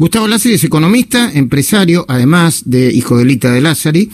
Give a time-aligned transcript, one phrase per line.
[0.00, 4.08] Gustavo Lázari es economista, empresario, además de hijo de Lita de Lázari.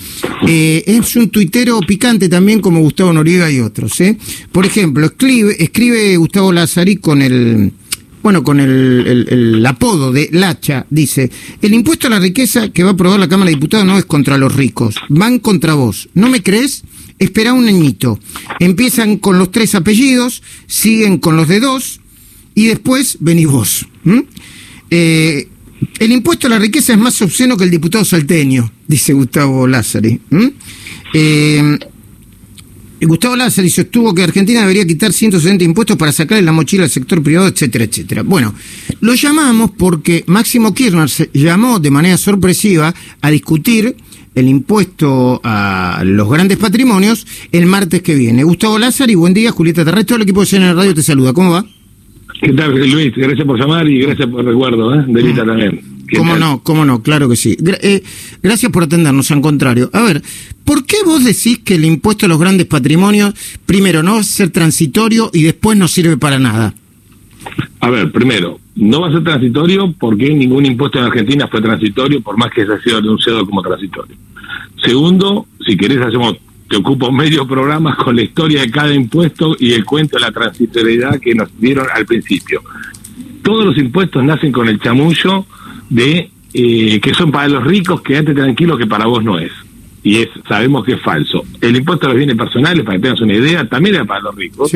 [0.49, 4.01] Eh, es un tuitero picante también como Gustavo Noriega y otros.
[4.01, 4.19] ¿eh?
[4.51, 7.73] Por ejemplo, escribe, Gustavo Lázari con el
[8.21, 11.31] bueno, con el, apodo de Lacha, dice,
[11.63, 14.07] el impuesto a la riqueza que va a aprobar la Cámara de Diputados no es
[14.07, 16.09] contra los ricos, van contra vos.
[16.15, 16.83] ¿No me crees?
[17.21, 18.19] Espera un añito.
[18.59, 22.01] Empiezan con los tres apellidos, siguen con los de dos
[22.57, 23.87] y después venís vos.
[24.91, 25.49] Eh,
[25.99, 30.21] el impuesto a la riqueza es más obsceno que el diputado salteño, dice Gustavo Lázari.
[31.15, 31.79] Eh,
[33.01, 37.23] Gustavo Lázaro sostuvo que Argentina debería quitar 170 impuestos para sacarle la mochila al sector
[37.23, 38.23] privado, etcétera, etcétera.
[38.23, 38.55] Bueno,
[39.01, 43.97] lo llamamos porque Máximo Kirchner se llamó de manera sorpresiva a discutir
[44.35, 48.45] el impuesto a los grandes patrimonios el martes que viene.
[48.45, 51.33] Gustavo Lázaro y buen día, Julieta Terrestre, todo el equipo de CNN Radio te saluda.
[51.33, 51.67] ¿Cómo va?
[52.41, 53.15] ¿Qué tal, Luis?
[53.15, 55.05] Gracias por llamar y gracias por el recuerdo, ¿eh?
[55.07, 55.81] De Lita también.
[56.17, 56.63] ¿Cómo no?
[56.63, 57.03] ¿Cómo no?
[57.03, 57.57] Claro que sí.
[57.83, 58.03] Eh,
[58.43, 59.91] gracias por atendernos, al contrario.
[59.93, 60.23] A ver,
[60.65, 63.35] ¿por qué vos decís que el impuesto a los grandes patrimonios,
[63.65, 66.75] primero, no va a ser transitorio y después no sirve para nada?
[67.81, 72.21] A ver, primero, no va a ser transitorio porque ningún impuesto en Argentina fue transitorio,
[72.21, 74.17] por más que se haya sido anunciado como transitorio.
[74.85, 76.37] Segundo, si querés, hacemos,
[76.69, 80.33] te ocupo medio programa con la historia de cada impuesto y el cuento de la
[80.33, 82.63] transitoriedad que nos dieron al principio.
[83.43, 85.47] Todos los impuestos nacen con el chamullo
[85.89, 89.53] de eh, que son para los ricos, quédate tranquilo que para vos no es.
[90.03, 91.45] Y es sabemos que es falso.
[91.61, 94.35] El impuesto a los bienes personales, para que tengas una idea, también era para los
[94.35, 94.73] ricos.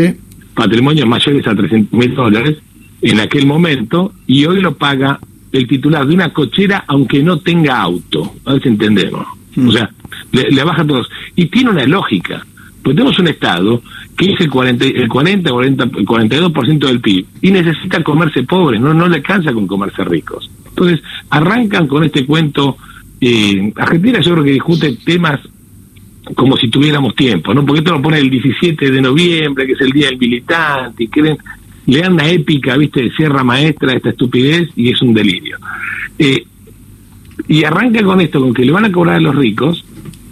[0.54, 2.58] Patrimonios mayores a 300 mil dólares
[3.02, 5.18] en aquel momento, y hoy lo paga
[5.52, 8.34] el titular de una cochera aunque no tenga auto.
[8.44, 9.26] A ver si entendemos.
[9.56, 9.90] O sea,
[10.32, 11.08] le, le baja todos.
[11.36, 12.44] Y tiene una lógica.
[12.82, 13.82] Pues tenemos un Estado
[14.16, 18.80] que es el 40, el 40, 40 el 42% del PIB y necesita comerse pobres,
[18.80, 20.50] no, no le alcanza con comerse ricos.
[20.68, 22.76] Entonces, arrancan con este cuento.
[23.20, 25.40] Eh, Argentina yo creo que discute temas
[26.34, 27.64] como si tuviéramos tiempo, ¿no?
[27.64, 31.08] Porque esto lo pone el 17 de noviembre, que es el Día del Militante, y
[31.08, 31.38] quieren,
[31.86, 35.58] le dan una épica, ¿viste?, de Sierra Maestra, esta estupidez, y es un delirio.
[36.18, 36.44] Eh,
[37.50, 39.84] y arranca con esto, con que le van a cobrar a los ricos,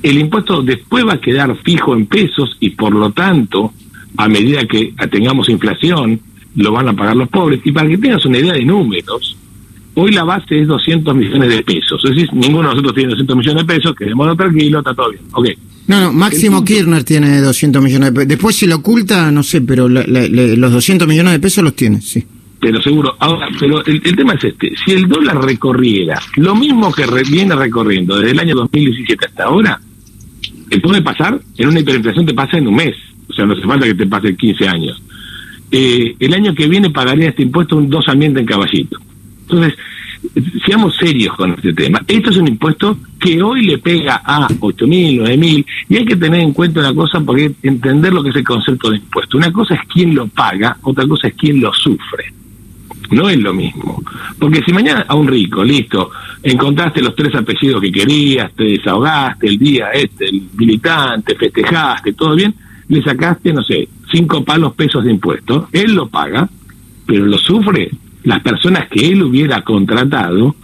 [0.04, 3.72] el impuesto después va a quedar fijo en pesos y por lo tanto,
[4.16, 6.20] a medida que tengamos inflación,
[6.54, 7.60] lo van a pagar los pobres.
[7.64, 9.36] Y para que tengas una idea de números,
[9.94, 12.00] hoy la base es 200 millones de pesos.
[12.04, 15.22] Es decir, ninguno de nosotros tiene 200 millones de pesos, quedémonos tranquilos, está todo bien.
[15.32, 15.54] Okay.
[15.88, 18.28] No, no, Máximo Kirchner tiene 200 millones de pesos.
[18.28, 22.24] Después si lo oculta, no sé, pero los 200 millones de pesos los tiene, sí
[22.60, 23.16] pero seguro.
[23.19, 28.19] Ahora, pero el, tema es este: si el dólar recorriera lo mismo que viene recorriendo
[28.19, 29.80] desde el año 2017 hasta ahora,
[30.68, 32.94] te puede pasar, en una hiperinflación te pasa en un mes,
[33.28, 35.02] o sea, no hace falta que te pase 15 años.
[35.70, 38.98] Eh, el año que viene pagaría este impuesto un dos ambientes en caballito.
[39.42, 39.74] Entonces,
[40.66, 42.02] seamos serios con este tema.
[42.06, 46.04] Esto es un impuesto que hoy le pega a 8 mil, 9 mil, y hay
[46.04, 49.36] que tener en cuenta una cosa porque entender lo que es el concepto de impuesto.
[49.36, 52.32] Una cosa es quién lo paga, otra cosa es quién lo sufre.
[53.10, 54.02] No es lo mismo.
[54.38, 56.10] Porque si mañana a un rico, listo,
[56.42, 62.34] encontraste los tres apellidos que querías, te desahogaste el día este, el militante, festejaste, todo
[62.34, 62.54] bien,
[62.88, 66.48] le sacaste, no sé, cinco palos pesos de impuestos, él lo paga,
[67.06, 67.91] pero lo sufre
[68.24, 70.54] las personas que él hubiera contratado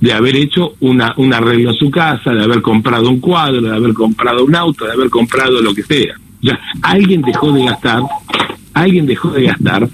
[0.00, 3.74] de haber hecho una, un arreglo en su casa, de haber comprado un cuadro, de
[3.74, 6.14] haber comprado un auto, de haber comprado lo que sea.
[6.82, 8.02] Alguien dejó de gastar,
[8.74, 9.88] alguien dejó de gastar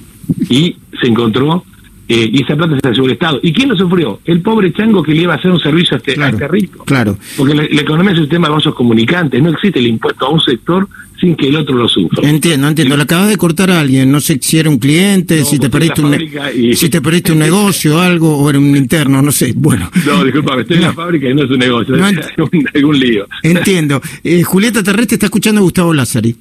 [0.48, 1.62] y se encontró
[2.08, 3.38] eh, y esa plata se la el Estado.
[3.42, 4.20] ¿Y quién lo sufrió?
[4.24, 6.84] El pobre chango que le iba a hacer un servicio a este, este rico.
[6.84, 7.18] Claro.
[7.36, 9.42] Porque la, economía es un sistema de vasos comunicantes.
[9.42, 10.88] No existe el impuesto a un sector
[11.20, 12.26] sin que el otro lo sufra.
[12.26, 12.96] Entiendo, entiendo.
[12.96, 14.10] Le acabas de cortar a alguien.
[14.10, 16.16] No sé si era un cliente, si, te perdiste un,
[16.74, 19.52] si te perdiste un negocio, algo, o era un interno, no sé.
[19.54, 19.90] Bueno.
[20.06, 21.94] No, disculpa, estoy en la fábrica y no es un negocio.
[21.94, 22.18] No, es
[22.74, 23.26] algún lío.
[23.42, 24.00] Entiendo.
[24.24, 26.34] Eh, Julieta Terrestre está escuchando a Gustavo Lázari.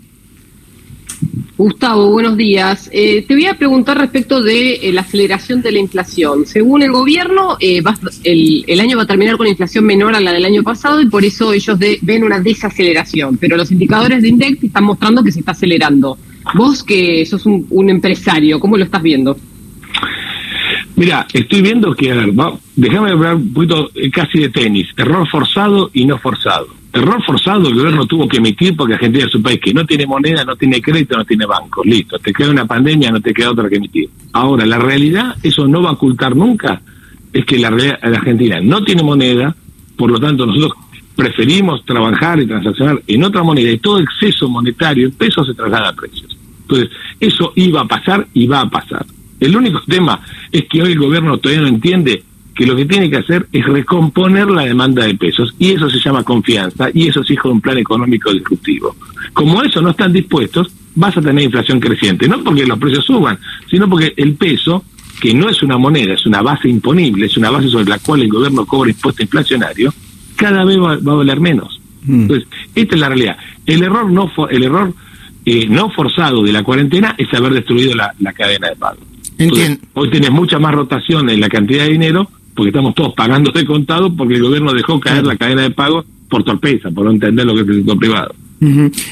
[1.58, 2.88] Gustavo, buenos días.
[2.94, 6.46] Eh, te voy a preguntar respecto de eh, la aceleración de la inflación.
[6.46, 7.82] Según el gobierno, eh,
[8.24, 11.26] el, año va a terminar con inflación menor a la del año pasado y por
[11.26, 13.38] eso ellos ven una desaceleración.
[13.38, 16.20] Pero los indicadores de INDEX están mostrando que se está acelerando.
[16.56, 19.36] Vos que sos un, empresario, ¿cómo lo estás viendo?
[20.98, 22.34] Mira, estoy viendo que, a ver,
[22.76, 24.88] déjame hablar un poquito casi de tenis.
[24.98, 26.68] Error forzado y no forzado
[26.98, 30.06] error forzado el gobierno tuvo que emitir porque Argentina es un país que no tiene
[30.06, 31.86] moneda, no tiene crédito, no tiene bancos.
[31.86, 34.10] Listo, te queda una pandemia, no te queda otra que emitir.
[34.34, 36.82] Ahora, la realidad, eso no va a ocultar nunca,
[37.32, 39.56] es que la, la Argentina no tiene moneda,
[39.96, 40.74] por lo tanto nosotros
[41.16, 45.90] preferimos trabajar y transaccionar en otra moneda y todo exceso monetario en pesos se traslada
[45.90, 46.38] a precios.
[46.62, 46.90] Entonces,
[47.20, 49.06] eso iba a pasar y va a pasar.
[49.40, 50.20] El único tema
[50.52, 52.24] es que hoy el gobierno todavía no entiende
[52.56, 56.00] que lo que tiene que hacer es recomponer la demanda de pesos y eso se
[56.00, 58.96] llama confianza y eso es hijo de un plan económico disruptivo.
[59.34, 63.38] Como eso no están dispuestos, vas a tener inflación creciente, no porque los precios suban,
[63.70, 64.84] sino porque el peso,
[65.22, 68.24] que no es una moneda, es una base imponible, es una base sobre la cual
[68.24, 69.94] el gobierno cobra impuesto inflacionario,
[70.36, 71.80] cada vez va, a valer menos.
[72.04, 72.22] Mm.
[72.22, 73.38] Entonces, esta es la realidad.
[73.68, 74.94] El error no el error
[75.46, 79.00] eh, no forzado de la cuarentena es haber destruido la, cadena de pago.
[79.94, 83.66] Hoy tienes mucha más rotación en la cantidad de dinero porque estamos todos pagando de
[83.66, 87.46] contado porque el gobierno dejó caer la cadena de pago por torpeza, por no entender
[87.46, 88.36] lo que es el sector privado.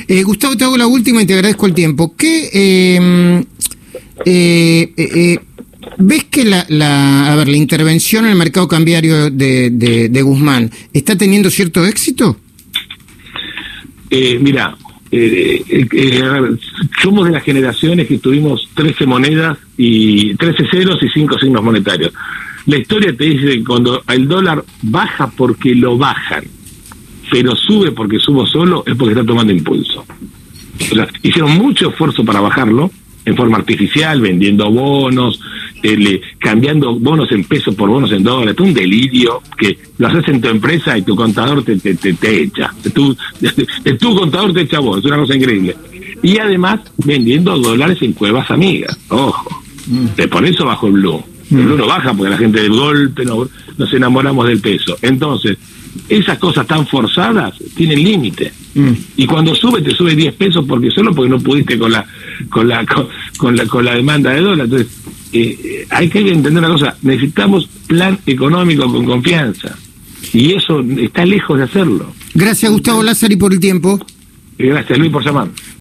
[0.08, 2.16] eh, Gustavo, te hago la última y te agradezco el tiempo.
[2.18, 2.50] ¿Qué
[2.98, 3.46] em,
[4.26, 5.40] eh, eh,
[6.00, 10.72] ves que la, la, a ver, la intervención en el mercado cambiario de, de, Guzmán
[10.94, 12.38] está teniendo cierto éxito?
[15.12, 16.42] Eh, mira,
[17.02, 22.12] somos de las generaciones que tuvimos 13 monedas y 13 ceros y 5 signos monetarios.
[22.66, 26.44] La historia te dice que cuando el dólar baja porque lo bajan,
[27.32, 30.06] pero sube porque subo solo, es porque está tomando impulso.
[31.22, 32.92] hicieron mucho esfuerzo para bajarlo
[33.26, 35.40] en forma artificial, vendiendo bonos,
[35.84, 40.42] eh, cambiando bonos en pesos por bonos en dólares, un delirio que lo haces en
[40.42, 42.74] tu empresa y tu contador te, te, te, echa.
[42.94, 43.16] Tu,
[44.00, 45.76] tu contador te echa vos, es una cosa increíble.
[46.22, 49.64] Y además vendiendo dólares en cuevas amigas, ojo.
[49.88, 50.30] Mm.
[50.30, 51.24] Por eso bajo el blue.
[51.60, 54.98] El baja porque la gente del golpe nos enamoramos del peso.
[55.02, 55.58] Entonces,
[56.10, 58.52] esas cosas tan forzadas tienen límite.
[58.74, 58.92] Mm.
[59.18, 62.06] Y cuando sube, te sube 10 pesos porque solo porque no pudiste con la
[62.50, 62.86] con la
[63.38, 64.66] con, la, con la demanda de dólar.
[64.66, 64.88] Entonces,
[65.32, 69.78] eh, eh, hay que entender una cosa, necesitamos plan económico con confianza.
[70.34, 72.14] Y eso está lejos de hacerlo.
[72.34, 74.06] Gracias Gustavo Lázari por el tiempo.
[74.58, 75.50] Y gracias Luis por llamar.